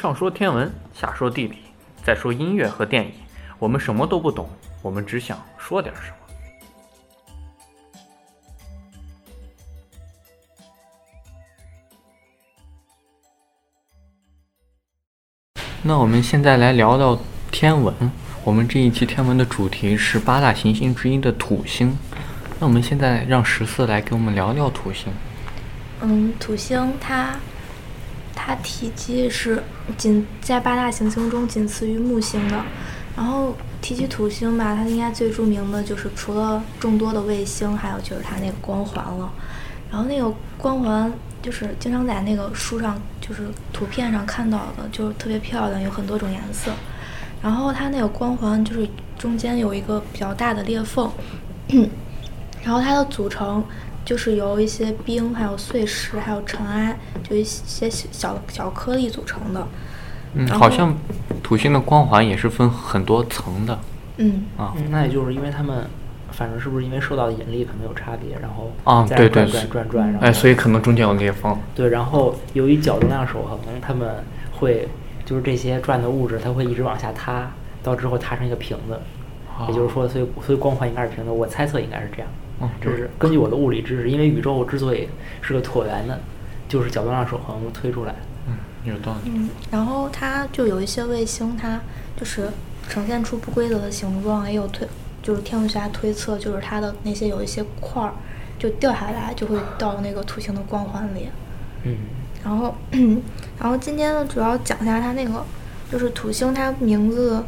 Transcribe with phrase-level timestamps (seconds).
[0.00, 1.58] 上说天文，下说地理，
[2.02, 3.12] 再说音乐和电影，
[3.58, 4.48] 我们什么都不懂，
[4.80, 6.16] 我们只想说点什么。
[15.82, 17.18] 那我们现在来聊聊
[17.52, 17.94] 天文。
[18.42, 21.94] 我们这一期天文的主题是八大行星之一的土星。
[22.58, 25.12] 那我们现在让十四来给我们聊聊土星。
[26.00, 27.38] 嗯，土星它
[28.42, 29.62] 它体积是
[29.96, 32.62] 仅在八大行星中仅次于木星的。
[33.16, 39.30] 然后提起土星吧，它应该最著名的就是除了众多的卫星，还有就是它那个光环了。
[39.90, 41.12] 然后那个光环
[41.42, 46.70] 就是经常在那个书上，就是图片上看到的，就是特别漂亮，有很多种颜色。
[47.42, 51.10] 然后它那个光环就是中间有一个比较大的裂缝，
[52.62, 53.62] 然后它的组成
[54.10, 59.64] 就是由一些冰、还有碎石、还有尘埃，就一些小小颗粒组成的。
[60.34, 60.92] 嗯，好像
[61.44, 63.78] 土星的光环也是分很多层的
[64.16, 64.74] 嗯，啊。
[64.76, 65.86] 嗯，那也就是因为他们，
[66.32, 71.56] 反正是不是因为受到的引力可能有差别，然后啊在对对转转转转，然后哎，所以可能中间有裂缝。
[71.76, 74.12] 对，然后由于角动量守恒，他们
[74.50, 74.88] 会
[75.24, 77.48] 就是这些转的物质，它会一直往下塌，
[77.80, 78.98] 到之后塌成一个瓶子。
[79.68, 82.28] 也就是说，所以所以光环应该是平的，我猜测应该是这样。
[82.60, 85.08] 哦这是根据我的物理知识，因为宇宙之所以
[85.40, 86.20] 是个椭圆的，
[86.68, 88.18] 就是角动量守恒推出来的。
[88.46, 89.32] 嗯，有道理。
[89.34, 91.80] 嗯，然后它就有一些卫星，它
[92.16, 92.48] 就是
[92.88, 94.86] 呈现出不规则的形状，也有推，
[95.22, 98.12] 就是天文学家推测，就是它的那些有一些块儿
[98.58, 101.28] 就掉下来，就会到那个土星的光环里。
[101.84, 101.96] 嗯，
[102.44, 102.74] 然后，
[103.58, 105.44] 然后今天呢，主要讲一下它那个，
[105.90, 107.42] 就是土星，它名字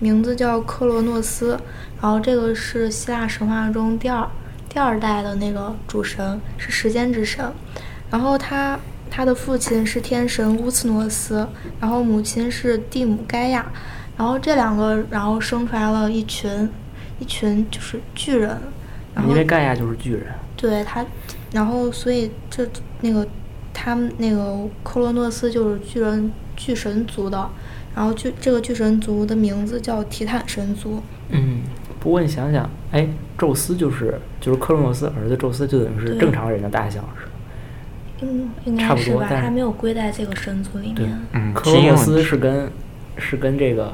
[0.00, 1.58] 名字叫克洛诺斯，
[2.00, 4.28] 然后这个是希腊神话中第二
[4.68, 7.52] 第二代的那个主神，是时间之神。
[8.10, 8.78] 然后他
[9.10, 11.46] 他的父亲是天神乌斯诺斯，
[11.80, 13.70] 然后母亲是蒂姆盖亚，
[14.16, 16.68] 然后这两个然后生出来了一群
[17.18, 18.58] 一群就是巨人，
[19.14, 20.26] 然后因为盖亚就是巨人。
[20.56, 21.04] 对他，
[21.52, 22.66] 然后所以这
[23.00, 23.26] 那个
[23.72, 27.48] 他们那个克洛诺斯就是巨人巨神族的，
[27.94, 31.00] 然后巨这个巨神族的名字叫提坦神族。
[31.28, 31.60] 嗯，
[32.00, 37.32] 不过你想想，哎，宙斯就是就是克洛诺斯儿子宙斯，就等于是正常人的大小，是吧？
[38.20, 41.18] 嗯，应该是吧，不多但是还没有归在这个神族里面。
[41.32, 42.70] 嗯，克洛诺斯是跟
[43.16, 43.92] 是跟这个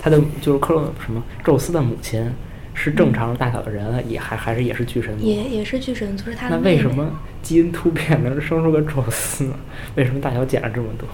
[0.00, 2.30] 他的就是克洛什么宙斯的母亲
[2.74, 5.24] 是正常大小的人，也还还是也是巨神族。
[5.24, 6.76] 也也是巨神族，是他那的妹妹。
[6.76, 7.10] 为什么
[7.42, 9.54] 基因突变能生出个宙斯呢？
[9.94, 11.08] 为什么大小减了这么多？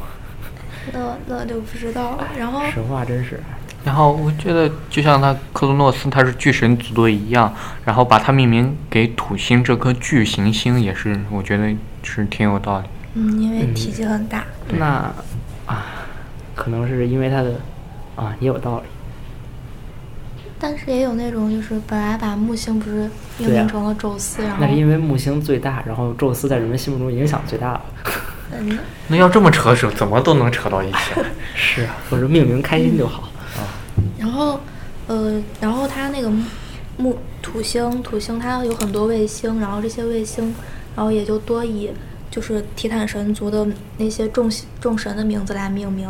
[0.92, 2.28] 那那就不知道了。
[2.38, 3.38] 然后神话真是，
[3.84, 7.52] 然后我觉得，就像他克罗诺斯他是巨神族的一样，
[7.84, 12.86] 然后把它命名给土星这颗巨行星，也是我觉得是挺有道理。
[13.14, 14.44] 嗯，因为嗯体积很大。
[14.78, 15.12] 那
[15.66, 15.86] 啊，
[16.54, 17.60] 可能是因为他的
[18.16, 18.84] 啊也有道理。
[20.62, 27.80] 但是也有那种就是本来把木星不是命名成了宙斯，然后那是因为木星最大，然后宙斯在人们心目中影响最大了。
[28.52, 30.98] 嗯，那要这么扯扯，怎么都能扯到一起。
[31.56, 33.29] 是啊，或者命名开心就好。
[34.40, 34.58] 然后，
[35.06, 36.32] 呃，然后它那个
[36.96, 40.54] 木土星，土星它有很多卫星，然后这些卫星，
[40.96, 41.90] 然后也就多以
[42.30, 43.66] 就是提坦神族的
[43.98, 46.08] 那些众众神的名字来命名。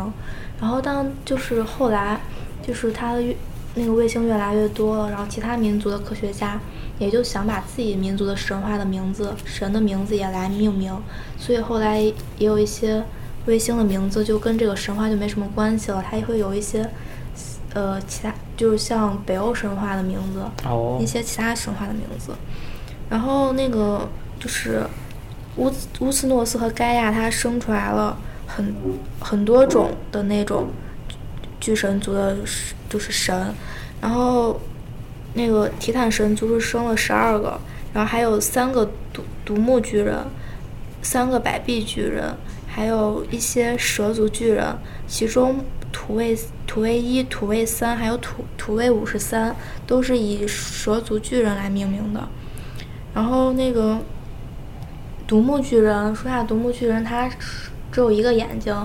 [0.61, 2.21] 然后当就是后来，
[2.65, 3.21] 就是它的
[3.75, 6.57] 那个卫星越来越多了，然后其他民族的科学家
[6.99, 10.97] 也就想把自己民族的神话的名字、神的名字也来命名，
[11.37, 13.03] 所以后来也有一些
[13.45, 16.89] 卫星的名字就跟这个神话就没什么关系了，它也会有一些。
[17.73, 22.33] 呃，其他就是像北欧神话的名字，哦一，些其他神话的名字。
[23.09, 24.07] 然后那个
[24.39, 24.83] 就是
[25.55, 28.75] 乌兹乌斯诺斯和盖亚，他生出来了很
[29.19, 30.67] 很多种的那种
[31.59, 32.35] 巨神族的，
[32.89, 33.53] 就是神。
[34.01, 34.59] 然后
[35.33, 37.59] 那个提坦神族是生了十二个，
[37.93, 40.25] 然后还有三个独独木巨人，
[41.01, 42.35] 三个百臂巨人，
[42.67, 44.75] 还有一些蛇族巨人，
[45.07, 49.55] 其中土卫土卫一、土卫三还有土土卫五十三
[49.85, 52.27] 都是以蛇族巨人来命名的。
[53.13, 53.99] 然后那个
[55.27, 57.29] 独木巨人，说下独木巨人，他
[57.91, 58.75] 只有一个眼睛，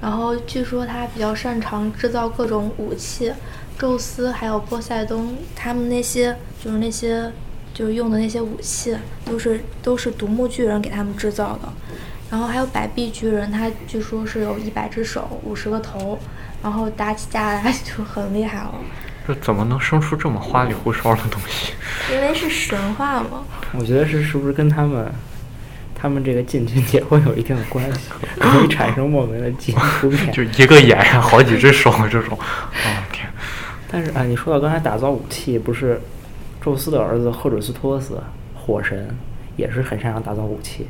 [0.00, 3.32] 然后据说他比较擅长制造各种武器。
[3.76, 7.32] 宙斯还有波塞冬，他们那些就是那些
[7.74, 11.68] 就是用的那些武器，都是都是独木巨人给他们制造的。
[12.34, 16.18] 然后还有百臂巨人，他据说是有一百只手、五十个头，
[16.60, 18.74] 然后打起架来就很厉害了。
[19.24, 21.74] 这怎么能生出这么花里胡哨的东西？
[22.12, 23.44] 因为是神话嘛。
[23.78, 25.08] 我觉得是是不是跟他们
[25.94, 30.30] 他他们这个进去也会有一定的关系， 可以产生莫名的基因突变。
[30.30, 33.26] 就一个眼呀，好几只手这种，哦天，
[33.90, 35.98] 但是啊，你说到刚才打造武器，不是
[36.62, 38.22] 宙斯的儿子赫准斯托斯，
[38.54, 39.16] 火神
[39.56, 40.88] 也是很擅长打造武器。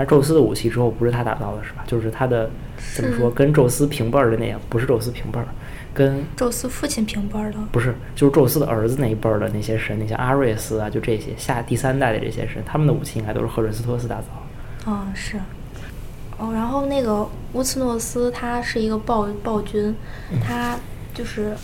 [0.00, 1.84] 但宙斯的武器之后不是他打造的，是吧？
[1.86, 2.48] 就是他的
[2.94, 5.46] 怎么说，跟宙斯平辈儿的那样，不是宙斯平辈儿，
[5.92, 14.86] 跟宙斯父亲平辈儿的，不是就是宙斯的儿子那一辈儿的那些神，那些阿瑞斯啊，就这些下第三代的这些神，他们的武器应该都是赫瑞斯托斯打造的。
[14.86, 15.36] 嗯，是。
[16.38, 19.94] 哦，然后那个乌兹诺斯他是一个暴暴君，
[20.42, 20.78] 他
[21.12, 21.54] 就是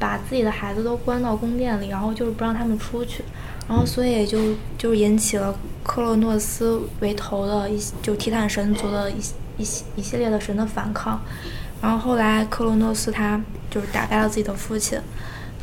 [0.00, 3.22] 把自己的孩子都关到宫殿里，然后就是不让他们出去，
[3.68, 4.38] 然后所以就
[4.76, 5.54] 就是引起了
[5.88, 11.18] 克洛诺斯为头的一就提坦神族的一系一系一系列的神的反抗，
[11.80, 13.40] 然后后来克洛诺斯他
[13.70, 15.00] 就是打败了自己的父亲，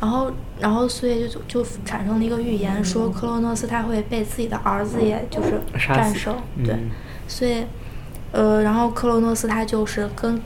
[0.00, 6.74] 然后然后所以就就产生了一个预言，说克洛诺斯他会被自己的儿子也就是战胜，对。
[6.74, 6.90] 嗯
[7.28, 7.64] 所以，
[8.32, 10.42] 呃，然后克洛诺斯他就是跟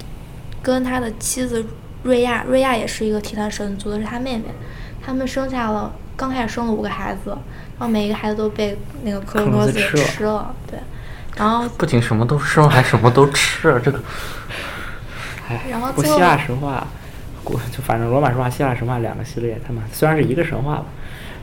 [0.62, 1.64] 跟他的妻子
[2.02, 4.44] 瑞亚，瑞亚也是一个提坦神族的，是他妹妹。
[5.02, 10.78] 他们生下了，刚开始生了五个孩子，然后每一个孩子都被那个克洛诺斯吃了，对。
[11.34, 13.98] 然后， 不仅什么都生，还什么都吃，这个
[15.48, 16.86] 哎，然后最后不希腊神话，
[17.42, 20.84] 古就反正罗马神话、希腊神话两个系列，他们虽然是一个神话吧，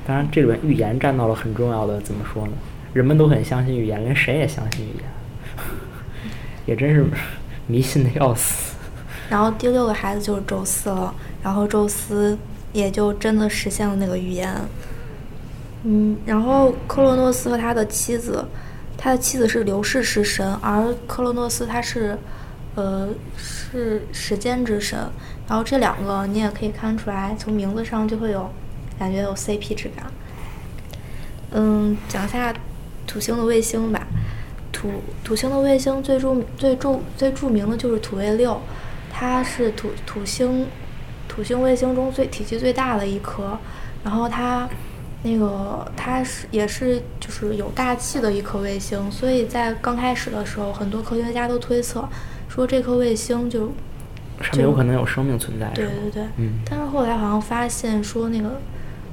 [0.06, 2.54] 当然这里面预言占到了很重要的，怎么说呢？
[2.94, 5.04] 人们都很相信预言，连神也相信预言，
[6.68, 7.04] 也真是
[7.66, 8.76] 迷信的要死。
[9.28, 12.38] 然后第六个孩子就是宙斯了，然后宙斯
[12.78, 14.54] 也就真的实现了那个预言。
[15.84, 18.46] 嗯，然后克洛诺斯和他的妻子，
[18.98, 22.18] 他的妻子是流逝之神，而克洛诺斯他是，
[22.76, 24.98] 呃，是时间之神。
[25.48, 28.50] 然后这两个你也可以看出来，从名字上就会有
[29.00, 30.06] 感觉有 CP 之感。
[31.52, 32.54] 嗯，讲一下
[33.06, 34.06] 土星的卫星吧。
[34.74, 34.90] 土
[35.24, 38.60] 土星的卫星最著最著最著名的就是土卫六，
[39.12, 40.68] 它是土土星
[41.38, 43.56] 土星卫星中最体积最大的一颗，
[44.04, 44.68] 然后它
[45.22, 52.10] 那个它是也是就是有大气的一颗卫星，所以在刚开始的时候，很多科学家都推测
[52.50, 53.72] 说这颗卫星就
[54.42, 58.60] 上面有可能有生命存在，对对对，嗯但是后来好像发现说那个，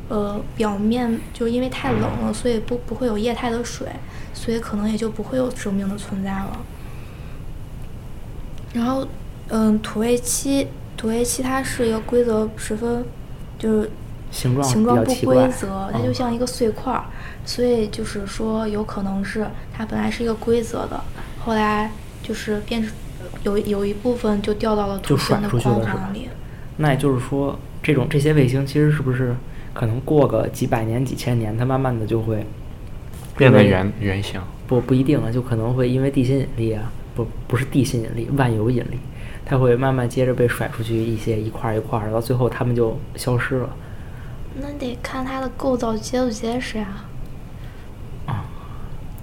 [0.08, 3.86] 呃，表面就是因为太冷了，所以不不会有液态的水，
[4.32, 6.58] 所以可能也就不会有生命的存在了。
[8.72, 9.06] 然后，
[9.48, 10.66] 嗯，土卫七，
[11.04, 13.04] 土卫七它是一个规则十分，
[13.58, 13.90] 就是
[14.30, 17.04] 形状形状不规则，它就嗯像一个碎块儿，
[17.44, 20.98] 所以就是说有可能是它本来是一个规则的，
[21.44, 21.90] 后来
[22.22, 22.90] 就是变成
[23.42, 26.30] 有有一部分就掉到了土星的光环里。
[26.78, 29.36] 那也就是说，这种这些卫星其实是不是
[29.74, 32.46] 可能过个几百年、几千年，它慢慢的就会
[33.36, 34.40] 变得因为圆圆形。
[34.66, 38.98] 不不一定啊，就可能会因为地心引力啊，不不是地心引力，万有引力，
[39.44, 43.68] 它会慢慢接着被甩出去一些一块儿一块儿，到最后它们就消失了。
[44.60, 46.86] 那得看它的构造结不结实呀、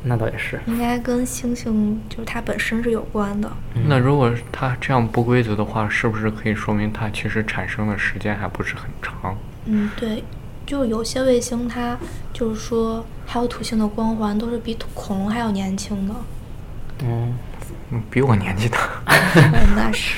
[0.04, 3.48] 那倒也是，应该跟星星就是它本身是有关的。
[3.86, 9.38] 那如果它这样不规则的话，是不是可以说明它其实产生的时间还不是很长？
[9.66, 10.24] 嗯，对，
[10.66, 11.96] 就有些卫星它
[12.34, 16.16] 就是说还有土星的光环都是比土恐龙还要年轻的。
[17.04, 17.36] 嗯，
[17.92, 18.78] 嗯，比我年纪大。
[19.36, 20.16] 嗯 那是，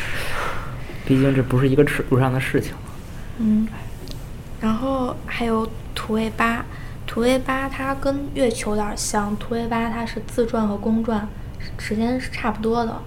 [1.06, 2.74] 毕竟这不是一个尺度上的事情。
[3.38, 3.68] 嗯，
[4.62, 6.64] 然后还有土卫八，
[7.08, 11.28] 土卫八它跟月球有点像，土卫八它是自转和公转
[11.78, 13.02] 时间是差不多的，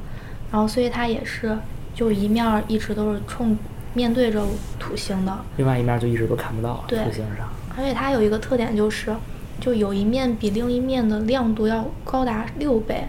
[0.51, 1.57] 然后所以它也是
[1.95, 3.57] 就一面儿一直都是冲
[3.95, 4.45] 面对着
[4.79, 5.37] 土星的。
[5.57, 7.49] 另外一面就一直都看不到对土星上。
[7.77, 9.15] 而且它有一个特点就是，
[9.61, 13.07] 就有一面比另一面的亮度要高达六倍，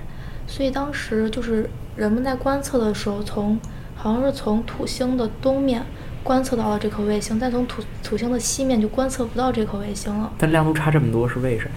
[0.47, 3.59] 所以当时就是人们在观测的时候，从
[3.95, 5.83] 好像是从土星的东面
[6.23, 10.31] 观测到了这颗卫星，但从土土星的西面就观测不到这颗卫星了。
[10.37, 11.71] 但亮度差这么多是为什么？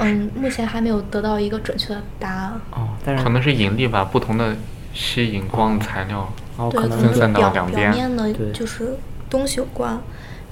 [0.00, 2.60] 嗯，目前还没有得到一个准确的答案。
[2.72, 4.56] 哦，但是可能是引力吧不同的
[4.92, 6.28] 吸引光的材料。
[6.56, 8.96] 哦，对，可能可能是分散到表表两边面的就是
[9.28, 10.00] 东西有关，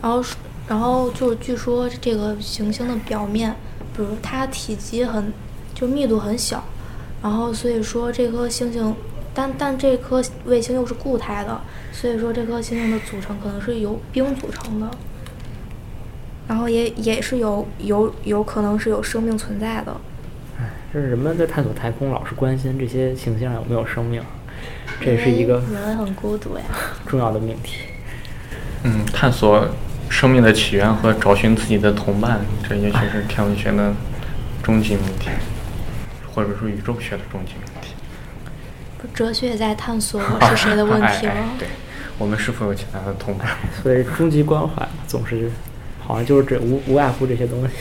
[0.00, 0.37] 然后是
[0.68, 3.54] 然后就是据说这个行星的表面，
[3.96, 5.32] 比如它体积很
[5.75, 6.62] 就密度很小，
[7.23, 8.95] 然后所以说这颗星星，
[9.33, 11.61] 但但这颗卫星又是固态的，
[11.93, 14.91] 所以说这颗星星的组成可能是由冰组成的，
[16.49, 19.97] 然后也也是有有有可能是有生命存在的。
[20.93, 24.21] 就是人们在探索太空，老是关心这些行星上有没有生命，
[25.00, 26.64] 这也是一个人类很孤独呀。
[27.07, 27.76] 重要的命题。
[28.83, 29.67] 嗯，探索
[30.11, 33.95] 生命的起源和找寻自己的同伴，这也许是天文学的
[34.62, 35.31] 终极命题。
[36.34, 37.94] 或者说宇宙学的终极问题。
[38.98, 41.32] 不哲学也在探索我 是谁的问题吗。
[41.34, 41.68] 哎哎对，
[42.18, 43.48] 我们是否有其他的同伴？
[43.82, 45.50] 所以终极关怀总是
[46.00, 47.74] 好像就是这无无外乎这些东西。